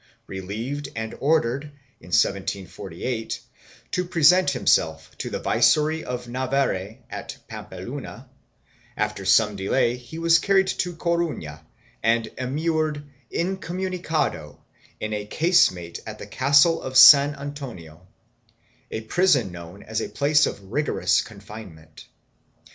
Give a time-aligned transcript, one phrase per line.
[0.25, 1.65] Relieved and ordered,
[1.99, 3.39] in 1748,
[3.91, 8.27] to present himself to the Viceroy of Navarre at Pampeluna,
[8.97, 11.63] after some delay he was carried to Coruna
[12.01, 14.57] and immured incomunicado
[14.99, 18.07] in a casemate of the castle of San Antonio,
[18.89, 22.07] a prison known as a place of rigorous confinement.